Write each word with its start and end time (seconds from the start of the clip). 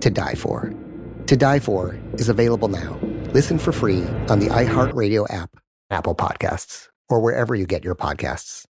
To 0.00 0.10
Die 0.10 0.34
For. 0.34 0.72
To 1.26 1.36
Die 1.36 1.58
For 1.58 1.98
is 2.14 2.28
available 2.28 2.68
now. 2.68 2.98
Listen 3.32 3.58
for 3.58 3.72
free 3.72 4.04
on 4.28 4.38
the 4.38 4.46
iHeartRadio 4.46 5.32
app, 5.32 5.50
Apple 5.90 6.14
Podcasts, 6.14 6.88
or 7.08 7.20
wherever 7.20 7.54
you 7.54 7.66
get 7.66 7.84
your 7.84 7.94
podcasts. 7.94 8.64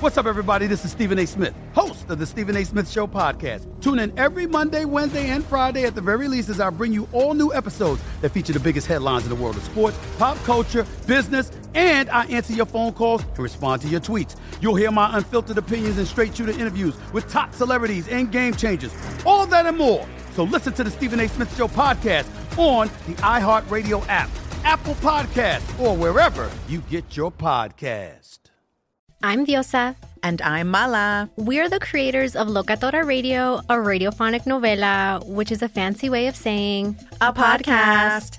What's 0.00 0.16
up, 0.16 0.24
everybody? 0.24 0.66
This 0.66 0.84
is 0.84 0.90
Stephen 0.92 1.18
A. 1.18 1.26
Smith, 1.26 1.54
host 1.74 2.08
of 2.08 2.18
the 2.18 2.24
Stephen 2.24 2.56
A. 2.56 2.64
Smith 2.64 2.90
Show 2.90 3.06
podcast. 3.06 3.68
Tune 3.82 3.98
in 3.98 4.18
every 4.18 4.46
Monday, 4.46 4.86
Wednesday, 4.86 5.28
and 5.28 5.44
Friday 5.44 5.84
at 5.84 5.94
the 5.94 6.00
very 6.00 6.26
least 6.26 6.48
as 6.48 6.58
I 6.58 6.70
bring 6.70 6.92
you 6.92 7.06
all 7.12 7.34
new 7.34 7.52
episodes 7.52 8.00
that 8.22 8.30
feature 8.30 8.54
the 8.54 8.60
biggest 8.60 8.86
headlines 8.86 9.24
in 9.24 9.28
the 9.28 9.34
world 9.34 9.56
of 9.56 9.62
sports, 9.64 9.98
pop 10.16 10.38
culture, 10.44 10.86
business, 11.06 11.50
and 11.74 12.10
I 12.10 12.26
answer 12.26 12.52
your 12.52 12.66
phone 12.66 12.92
calls 12.92 13.22
and 13.22 13.38
respond 13.38 13.82
to 13.82 13.88
your 13.88 14.00
tweets. 14.00 14.36
You'll 14.60 14.74
hear 14.74 14.90
my 14.90 15.16
unfiltered 15.16 15.58
opinions 15.58 15.98
and 15.98 16.06
straight 16.06 16.36
shooter 16.36 16.52
interviews 16.52 16.96
with 17.12 17.30
top 17.30 17.54
celebrities 17.54 18.08
and 18.08 18.30
game 18.30 18.54
changers. 18.54 18.94
All 19.24 19.46
that 19.46 19.66
and 19.66 19.78
more. 19.78 20.06
So 20.34 20.44
listen 20.44 20.72
to 20.74 20.84
the 20.84 20.90
Stephen 20.90 21.20
A. 21.20 21.28
Smith 21.28 21.54
Show 21.56 21.68
podcast 21.68 22.26
on 22.58 22.88
the 23.06 23.14
iHeartRadio 23.22 24.04
app, 24.08 24.30
Apple 24.64 24.94
Podcast, 24.94 25.80
or 25.80 25.96
wherever 25.96 26.50
you 26.68 26.80
get 26.90 27.16
your 27.16 27.30
podcast. 27.30 28.38
I'm 29.22 29.44
Diosa. 29.44 29.96
And 30.22 30.42
I'm 30.42 30.68
Mala. 30.68 31.30
We're 31.36 31.68
the 31.68 31.80
creators 31.80 32.36
of 32.36 32.46
Locatora 32.48 33.06
Radio, 33.06 33.56
a 33.70 33.76
radiophonic 33.76 34.44
novela, 34.44 35.26
which 35.26 35.50
is 35.50 35.62
a 35.62 35.68
fancy 35.68 36.10
way 36.10 36.26
of 36.26 36.36
saying 36.36 36.96
a 37.20 37.32
podcast. 37.32 38.38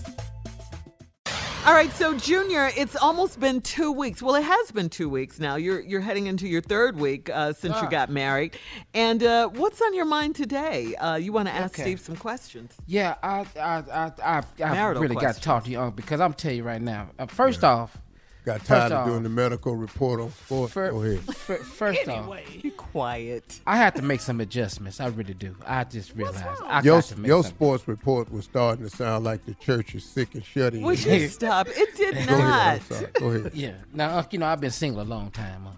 All 1.63 1.73
right, 1.73 1.91
so 1.93 2.17
Junior, 2.17 2.71
it's 2.75 2.95
almost 2.95 3.39
been 3.39 3.61
two 3.61 3.91
weeks. 3.91 4.19
Well, 4.23 4.33
it 4.33 4.43
has 4.43 4.71
been 4.71 4.89
two 4.89 5.07
weeks 5.07 5.39
now. 5.39 5.57
You're 5.57 5.79
you're 5.81 6.01
heading 6.01 6.25
into 6.25 6.47
your 6.47 6.61
third 6.61 6.97
week 6.97 7.29
uh, 7.29 7.53
since 7.53 7.79
you 7.79 7.87
got 7.87 8.09
married. 8.09 8.57
And 8.95 9.21
uh, 9.21 9.47
what's 9.49 9.79
on 9.79 9.93
your 9.93 10.05
mind 10.05 10.35
today? 10.35 10.95
Uh, 10.95 11.17
you 11.17 11.31
want 11.31 11.49
to 11.49 11.53
ask 11.53 11.75
Okay. 11.75 11.83
Steve 11.83 11.99
some 11.99 12.15
questions? 12.15 12.73
Yeah, 12.87 13.13
I 13.21 13.45
I 13.59 13.83
I 13.93 14.11
I, 14.23 14.43
I 14.63 14.87
really 14.89 15.15
got 15.15 15.35
to 15.35 15.41
talk 15.41 15.65
to 15.65 15.69
you 15.69 15.93
because 15.95 16.19
I'm 16.19 16.33
telling 16.33 16.57
you 16.57 16.63
right 16.63 16.81
now. 16.81 17.11
Uh, 17.19 17.27
first 17.27 17.63
off, 17.63 17.95
Got 18.43 18.65
tired 18.65 18.91
off- 18.91 19.05
of 19.07 19.11
doing 19.13 19.23
the 19.23 19.29
medical 19.29 19.75
report 19.75 20.19
on 20.19 20.31
sports. 20.31 20.73
fir- 20.73 20.91
Go 20.91 21.03
ahead. 21.03 21.19
fir- 21.35 21.57
first 21.57 22.07
off, 22.07 22.35
Be 22.63 22.71
quiet. 22.71 23.59
I 23.67 23.77
have 23.77 23.93
to 23.95 24.01
make 24.01 24.19
some 24.21 24.41
adjustments. 24.41 24.99
I 24.99 25.07
really 25.07 25.35
do. 25.35 25.55
I 25.65 25.83
just 25.83 26.15
realized 26.15 26.43
I 26.65 26.81
Your, 26.81 26.97
got 26.97 27.03
to 27.05 27.19
make 27.19 27.27
your 27.27 27.43
some. 27.43 27.51
sports 27.53 27.87
report 27.87 28.31
was 28.31 28.45
starting 28.45 28.83
to 28.83 28.89
sound 28.95 29.25
like 29.25 29.45
the 29.45 29.53
church 29.55 29.93
is 29.93 30.03
sick 30.03 30.33
and 30.33 30.43
shutting. 30.43 30.79
in. 30.79 30.85
Would 30.87 31.03
you 31.03 31.27
stop? 31.27 31.67
It 31.69 31.95
did 31.95 32.13
Go 32.15 32.19
ahead. 32.19 32.39
not. 32.39 32.67
I'm 32.67 32.81
sorry. 32.81 33.07
Go 33.13 33.27
ahead. 33.29 33.51
Yeah. 33.53 33.73
Now 33.93 34.17
uh, 34.17 34.23
you 34.31 34.39
know 34.39 34.47
I've 34.47 34.59
been 34.61 34.71
single 34.71 35.01
a 35.01 35.03
long 35.03 35.29
time. 35.31 35.67
Uh, 35.67 35.71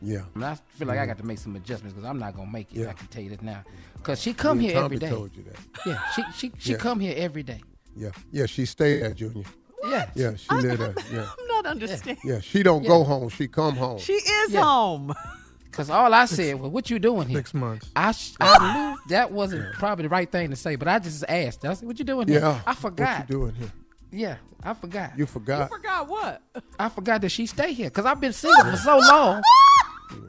Yeah. 0.00 0.22
and 0.34 0.44
I 0.44 0.54
feel 0.70 0.88
like 0.88 0.98
I 0.98 1.04
got 1.06 1.18
to 1.18 1.26
make 1.26 1.38
some 1.38 1.54
adjustments 1.56 1.94
because 1.94 2.08
I'm 2.08 2.18
not 2.18 2.34
gonna 2.34 2.50
make 2.50 2.72
it. 2.72 2.78
Yeah. 2.80 2.90
I 2.90 2.92
can 2.94 3.08
tell 3.08 3.22
you 3.22 3.30
that 3.30 3.42
now. 3.42 3.62
Cause 4.02 4.22
she 4.22 4.32
come 4.32 4.58
Me 4.58 4.68
here 4.68 4.76
and 4.76 4.84
every 4.86 4.98
Tommy 4.98 5.10
day. 5.10 5.14
told 5.16 5.36
you 5.36 5.42
that. 5.44 5.56
Yeah, 5.86 6.00
she 6.14 6.22
she 6.34 6.52
she 6.58 6.70
Yeah. 6.72 6.78
come 6.78 7.00
here 7.00 7.14
every 7.16 7.42
day. 7.42 7.60
Yeah. 7.94 8.10
Yeah. 8.32 8.46
She 8.46 8.64
stayed 8.64 9.02
there, 9.02 9.12
Junior. 9.12 9.44
Yeah. 9.84 10.10
Yeah. 10.14 10.34
She 10.36 10.52
lived 10.54 10.80
there. 10.80 10.94
Yeah. 11.12 11.26
I'm 11.70 11.78
not 11.78 11.82
understanding. 11.82 12.22
Yeah. 12.24 12.40
She 12.40 12.62
don't 12.62 12.86
go 12.86 13.04
home. 13.04 13.28
She 13.28 13.48
come 13.48 13.76
home. 13.76 13.98
She 13.98 14.12
is 14.14 14.52
Yeah. 14.52 14.62
home. 14.62 15.14
Cause 15.72 15.90
all 15.90 16.14
I 16.14 16.24
said 16.24 16.58
was, 16.58 16.70
"What 16.70 16.88
you 16.88 16.98
doing 16.98 17.28
here?" 17.28 17.38
Six 17.40 17.52
months. 17.52 17.90
I 17.94 18.12
sh- 18.12 18.32
I 18.40 18.56
knew 18.94 18.98
that 19.10 19.30
wasn't 19.30 19.74
probably 19.74 20.04
the 20.04 20.08
right 20.08 20.30
thing 20.30 20.48
to 20.48 20.56
say, 20.56 20.76
but 20.76 20.88
I 20.88 20.98
just 20.98 21.22
asked. 21.28 21.66
I 21.66 21.74
said, 21.74 21.86
"What 21.86 21.98
you 21.98 22.04
doing 22.06 22.28
here?" 22.28 22.40
yeah. 22.40 22.60
I 22.66 22.74
forgot. 22.74 23.18
What 23.20 23.28
you 23.28 23.34
doing 23.36 23.54
here? 23.56 23.72
Yeah, 24.10 24.36
I 24.64 24.72
forgot. 24.72 25.18
You 25.18 25.26
forgot. 25.26 25.68
Forgot 25.68 26.08
what? 26.08 26.40
I 26.78 26.88
forgot 26.88 27.20
that 27.20 27.28
she 27.28 27.44
stay 27.44 27.74
here 27.74 27.90
because 27.90 28.06
I've 28.06 28.20
been 28.22 28.32
single 28.32 28.64
for 28.64 28.76
so 28.78 28.96
long. 28.98 29.42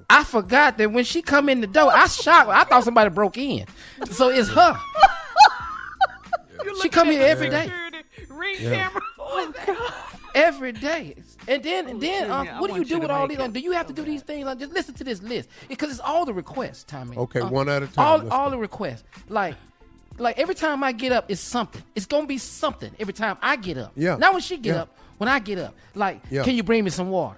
I 0.09 0.25
forgot 0.25 0.77
that 0.79 0.91
when 0.91 1.05
she 1.05 1.21
come 1.21 1.47
in 1.47 1.61
the 1.61 1.67
door, 1.67 1.91
I 1.95 2.07
shocked. 2.07 2.49
I 2.49 2.65
thought 2.65 2.83
somebody 2.83 3.09
broke 3.09 3.37
in. 3.37 3.65
So 4.11 4.27
it's 4.27 4.49
her. 4.49 4.77
she 6.81 6.89
come 6.89 7.07
here 7.09 7.25
every 7.25 7.49
day. 7.49 7.71
Ring 8.27 8.55
Yeah. 8.59 8.89
camera. 8.89 9.01
Oh, 9.19 10.03
every 10.35 10.71
day. 10.73 11.15
And 11.47 11.63
then, 11.63 11.87
and 11.87 12.01
then, 12.01 12.29
uh, 12.29 12.43
Junior, 12.43 12.59
what 12.61 12.69
do 12.71 12.75
you 12.77 12.83
do 12.85 12.93
you 12.95 12.99
with 12.99 13.11
all 13.11 13.27
these? 13.27 13.37
it. 13.37 13.41
uh, 13.41 13.47
Do 13.47 13.59
you 13.59 13.71
have 13.71 13.87
to 13.87 13.93
do 13.93 14.03
these 14.03 14.21
things? 14.21 14.45
Like, 14.45 14.59
just 14.59 14.73
listen 14.73 14.93
to 14.95 15.03
this 15.03 15.21
list 15.21 15.49
because 15.69 15.89
it's 15.91 15.99
all 16.01 16.25
the 16.25 16.33
requests, 16.33 16.83
Tommy. 16.83 17.15
Okay, 17.15 17.39
Uh, 17.39 17.49
one 17.49 17.69
at 17.69 17.83
a 17.83 17.87
time. 17.87 18.05
All, 18.05 18.17
Let's 18.17 18.31
all 18.31 18.45
go. 18.45 18.51
the 18.51 18.57
requests. 18.57 19.03
Like, 19.29 19.55
like 20.17 20.37
every 20.39 20.55
time 20.55 20.83
I 20.83 20.91
get 20.91 21.11
up, 21.11 21.25
it's 21.29 21.39
something. 21.41 21.81
It's 21.95 22.05
gonna 22.05 22.27
be 22.27 22.37
something 22.37 22.91
every 22.99 23.13
time 23.13 23.37
I 23.41 23.55
get 23.55 23.77
up. 23.77 23.91
Yeah. 23.95 24.17
Not 24.17 24.33
when 24.33 24.41
she 24.41 24.57
get 24.57 24.75
Yeah. 24.75 24.81
up. 24.83 24.97
When 25.17 25.29
I 25.29 25.39
get 25.39 25.57
up, 25.57 25.73
like, 25.95 26.21
Yeah. 26.29 26.43
can 26.43 26.53
you 26.55 26.63
bring 26.63 26.83
me 26.83 26.89
some 26.89 27.09
water? 27.09 27.37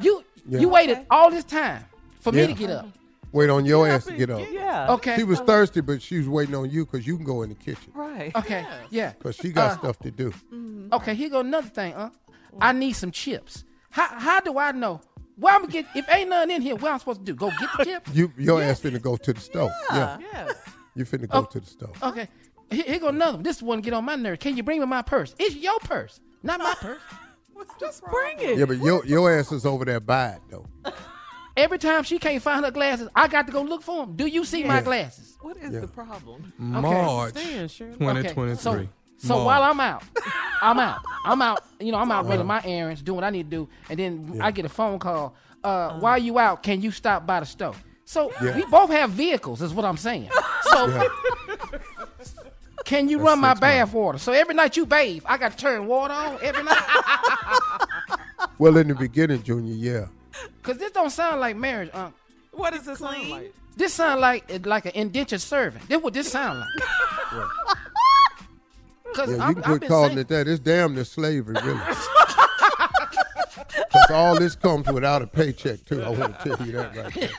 You, 0.00 0.24
Yeah. 0.48 0.60
you 0.60 0.68
waited 0.68 1.06
all 1.10 1.30
this 1.30 1.44
time 1.44 1.84
for 2.20 2.32
me 2.32 2.46
to 2.46 2.52
get 2.52 2.70
up. 2.70 2.88
Wait 3.32 3.48
on 3.48 3.64
your 3.64 3.86
ass 3.86 4.06
to 4.06 4.12
get 4.12 4.28
up. 4.28 4.40
Yeah. 4.50 4.90
Okay. 4.94 5.16
She 5.16 5.22
was 5.24 5.38
thirsty, 5.40 5.80
but 5.82 6.02
she 6.02 6.18
was 6.18 6.28
waiting 6.28 6.54
on 6.56 6.68
you 6.68 6.84
because 6.84 7.06
you 7.06 7.14
can 7.16 7.24
go 7.24 7.42
in 7.42 7.50
the 7.50 7.54
kitchen 7.54 7.92
Right. 7.94 8.34
Okay. 8.34 8.66
Yeah. 8.90 9.12
because 9.12 9.36
she 9.36 9.50
got 9.52 9.70
Uh, 9.72 9.78
stuff 9.78 9.98
to 10.00 10.10
do. 10.10 10.34
Okay, 10.92 11.14
here 11.14 11.28
go 11.30 11.38
another 11.40 11.68
thing, 11.68 11.92
huh? 11.92 12.10
I 12.60 12.72
need 12.72 12.92
some 12.92 13.10
chips. 13.10 13.64
How 13.90 14.06
how 14.06 14.40
do 14.40 14.58
I 14.58 14.72
know? 14.72 15.00
Where 15.36 15.54
I'm 15.54 15.62
gonna 15.62 15.72
get 15.72 15.86
if 15.94 16.06
ain't 16.08 16.28
nothing 16.30 16.56
in 16.56 16.62
here, 16.62 16.76
what 16.76 16.92
I'm 16.92 16.98
supposed 16.98 17.20
to 17.20 17.24
do? 17.24 17.34
Go 17.34 17.50
get 17.58 17.68
the 17.78 17.84
chips? 17.84 18.10
You 18.14 18.32
your 18.38 18.62
ass 18.62 18.80
finna 18.80 19.00
go 19.00 19.16
to 19.16 19.32
the 19.32 19.40
stove. 19.40 19.70
Yeah. 19.92 20.18
Yes. 20.32 20.54
You 20.94 21.04
finna 21.04 21.28
go 21.28 21.38
Oh. 21.40 21.44
to 21.44 21.60
the 21.60 21.66
stove. 21.66 21.96
Okay. 22.02 22.28
Here, 22.70 22.84
here 22.84 22.98
go 23.00 23.08
another 23.08 23.36
one. 23.38 23.42
This 23.42 23.60
one 23.62 23.80
get 23.80 23.92
on 23.94 24.04
my 24.04 24.16
nerves. 24.16 24.38
Can 24.40 24.56
you 24.56 24.62
bring 24.62 24.80
me 24.80 24.86
my 24.86 25.02
purse? 25.02 25.34
It's 25.38 25.56
your 25.56 25.78
purse, 25.80 26.20
not 26.42 26.58
my 26.60 26.74
purse. 26.80 27.00
What's 27.52 27.74
Just 27.80 28.04
bring 28.04 28.38
it. 28.40 28.58
Yeah, 28.58 28.64
but 28.66 28.78
your 28.78 29.04
your 29.06 29.38
ass 29.38 29.50
is 29.52 29.66
over 29.66 29.84
there 29.84 30.00
by 30.00 30.28
it 30.30 30.40
though. 30.50 30.66
Every 31.56 31.78
time 31.78 32.04
she 32.04 32.18
can't 32.18 32.40
find 32.42 32.64
her 32.64 32.70
glasses, 32.70 33.08
I 33.14 33.26
got 33.28 33.46
to 33.46 33.52
go 33.52 33.60
look 33.62 33.82
for 33.82 34.06
them. 34.06 34.16
Do 34.16 34.26
you 34.26 34.44
see 34.44 34.62
my 34.64 34.80
glasses? 34.80 35.36
What 35.42 35.56
is 35.58 35.74
Yeah. 35.74 35.80
the 35.80 35.88
problem? 35.88 36.52
March 36.58 37.30
Stand, 37.36 37.70
Shirley. 37.70 37.92
2023. 37.98 38.56
So, 38.56 38.88
so 39.20 39.44
while 39.44 39.62
I'm 39.62 39.78
out, 39.80 40.02
I'm 40.62 40.78
out. 40.78 41.00
I'm 41.24 41.40
out. 41.42 41.62
You 41.78 41.92
know, 41.92 41.98
I'm 41.98 42.10
out 42.10 42.26
running 42.26 42.46
my 42.46 42.60
errands, 42.64 43.02
doing 43.02 43.16
what 43.16 43.24
I 43.24 43.30
need 43.30 43.50
to 43.50 43.56
do, 43.56 43.68
and 43.88 43.98
then 43.98 44.38
I 44.42 44.50
get 44.50 44.64
a 44.64 44.68
phone 44.68 44.98
call. 44.98 45.34
Uh, 45.62 45.98
while 46.00 46.18
you 46.18 46.38
out, 46.38 46.62
can 46.62 46.80
you 46.80 46.90
stop 46.90 47.26
by 47.26 47.40
the 47.40 47.46
store? 47.46 47.74
So 48.06 48.32
Yeah. 48.42 48.56
we 48.56 48.64
both 48.66 48.90
have 48.90 49.10
vehicles, 49.10 49.60
is 49.62 49.72
what 49.74 49.84
I'm 49.84 49.98
saying. 49.98 50.30
So, 50.62 51.08
Can 52.84 53.08
you 53.08 53.18
That's 53.18 53.26
run 53.28 53.38
my 53.40 53.50
six 53.50 53.60
months. 53.60 53.60
bath 53.60 53.92
water? 53.92 54.18
So 54.18 54.32
every 54.32 54.54
night 54.54 54.76
you 54.76 54.86
bathe, 54.86 55.22
I 55.26 55.36
got 55.36 55.52
to 55.52 55.56
turn 55.58 55.86
water 55.86 56.14
on 56.14 56.38
every 56.42 56.62
night. 56.64 56.82
Well, 58.58 58.76
in 58.78 58.88
the 58.88 58.94
beginning, 58.94 59.42
Junior, 59.42 59.72
yeah. 59.74 60.06
Cause 60.62 60.76
this 60.78 60.92
don't 60.92 61.10
sound 61.10 61.40
like 61.40 61.56
marriage, 61.56 61.90
Unc. 61.94 62.14
What 62.52 62.72
does 62.74 62.84
this 62.84 62.98
sound 62.98 63.28
like? 63.30 63.54
This 63.76 63.92
sound 63.94 64.20
like 64.20 64.66
like 64.66 64.84
an 64.86 64.92
indentured 64.94 65.40
servant. 65.40 65.88
This 65.88 66.02
what 66.02 66.12
this 66.14 66.30
sound 66.30 66.60
like. 66.60 67.48
Cause 69.14 69.30
Yeah, 69.30 69.36
you 69.36 69.42
I'm, 69.42 69.54
can 69.54 69.62
I've 69.64 69.68
quit 69.68 69.80
been 69.80 69.88
calling 69.88 70.08
saying- 70.10 70.18
it 70.20 70.28
that. 70.28 70.48
It's 70.48 70.60
damn 70.60 70.94
near 70.94 71.04
slavery, 71.04 71.56
really. 71.62 71.80
Because 73.92 74.10
all 74.12 74.38
this 74.38 74.54
comes 74.54 74.86
without 74.90 75.20
a 75.22 75.26
paycheck, 75.26 75.84
too. 75.84 76.02
I 76.02 76.10
want 76.10 76.38
to 76.40 76.48
tell 76.56 76.66
you 76.66 76.72
that 76.72 76.96
right 76.96 77.14
there. 77.14 77.30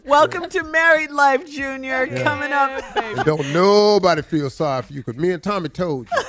Welcome 0.04 0.48
to 0.50 0.62
Married 0.62 1.10
Life, 1.10 1.50
Junior. 1.50 2.06
Coming 2.22 2.52
up, 2.52 2.96
And 2.96 3.24
don't 3.24 3.50
nobody 3.52 4.20
feel 4.22 4.50
sorry 4.50 4.82
for 4.82 4.92
you 4.92 5.02
because 5.02 5.20
me 5.20 5.30
and 5.30 5.42
Tommy 5.42 5.68
told 5.70 6.08
you. 6.10 6.22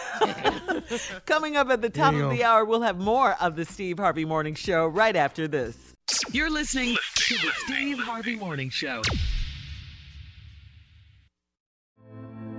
coming 1.26 1.56
up 1.58 1.70
at 1.70 1.82
the 1.82 1.90
top 1.90 2.14
of 2.16 2.30
the 2.32 2.44
hour, 2.44 2.64
we'll 2.66 2.82
have 2.82 2.98
more 2.98 3.36
of 3.42 3.56
the 3.56 3.66
Steve 3.66 4.00
Harvey 4.00 4.26
Morning 4.26 4.56
Show 4.56 4.88
right 4.88 5.16
after 5.16 5.48
this. 5.48 5.78
You're 6.32 6.50
listening 6.50 6.96
to 7.16 7.34
the 7.36 7.52
Steve 7.66 8.00
Harvey 8.00 8.36
Morning 8.36 8.70
Show. 8.70 9.02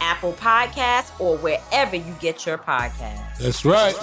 Apple 0.00 0.32
Podcasts, 0.34 1.18
or 1.20 1.36
wherever 1.38 1.96
you 1.96 2.14
get 2.20 2.46
your 2.46 2.58
podcasts. 2.58 3.38
That's 3.38 3.64
right. 3.64 3.94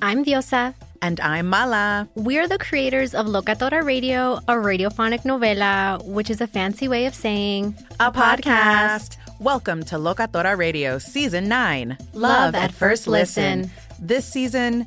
I'm 0.00 0.24
Diosa. 0.24 0.74
And 1.00 1.20
I'm 1.20 1.46
Mala. 1.46 2.08
We're 2.14 2.48
the 2.48 2.58
creators 2.58 3.14
of 3.14 3.26
Locatora 3.26 3.84
Radio, 3.84 4.34
a 4.48 4.54
radiophonic 4.54 5.22
novela, 5.22 6.04
which 6.04 6.28
is 6.28 6.40
a 6.40 6.46
fancy 6.46 6.88
way 6.88 7.06
of 7.06 7.14
saying 7.14 7.76
A 8.00 8.10
podcast. 8.10 9.16
Welcome 9.38 9.84
to 9.84 9.96
Locatora 9.96 10.58
Radio 10.58 10.98
Season 10.98 11.46
9 11.48 11.96
Love 12.14 12.56
at 12.56 12.72
First 12.72 13.06
Listen. 13.06 13.70
This 14.00 14.24
season, 14.24 14.86